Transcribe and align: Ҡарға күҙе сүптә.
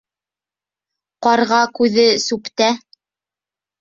Ҡарға 1.27 1.59
күҙе 1.81 2.07
сүптә. 2.27 2.71